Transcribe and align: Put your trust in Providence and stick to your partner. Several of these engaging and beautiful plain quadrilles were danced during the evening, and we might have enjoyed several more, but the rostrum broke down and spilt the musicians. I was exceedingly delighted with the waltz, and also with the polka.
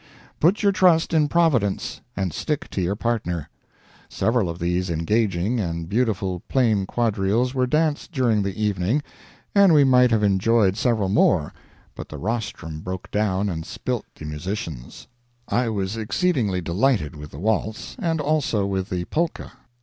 Put 0.39 0.63
your 0.63 0.71
trust 0.71 1.13
in 1.13 1.27
Providence 1.27 2.01
and 2.17 2.33
stick 2.33 2.67
to 2.71 2.81
your 2.81 2.95
partner. 2.95 3.47
Several 4.09 4.49
of 4.49 4.57
these 4.57 4.89
engaging 4.89 5.59
and 5.59 5.87
beautiful 5.87 6.39
plain 6.49 6.87
quadrilles 6.87 7.53
were 7.53 7.67
danced 7.67 8.11
during 8.11 8.41
the 8.41 8.59
evening, 8.59 9.03
and 9.53 9.75
we 9.75 9.83
might 9.83 10.09
have 10.09 10.23
enjoyed 10.23 10.75
several 10.75 11.09
more, 11.09 11.53
but 11.93 12.09
the 12.09 12.17
rostrum 12.17 12.79
broke 12.79 13.11
down 13.11 13.47
and 13.47 13.63
spilt 13.63 14.05
the 14.15 14.25
musicians. 14.25 15.07
I 15.47 15.69
was 15.69 15.95
exceedingly 15.97 16.61
delighted 16.61 17.15
with 17.15 17.29
the 17.29 17.37
waltz, 17.39 17.95
and 17.99 18.19
also 18.19 18.65
with 18.65 18.89
the 18.89 19.05
polka. 19.05 19.49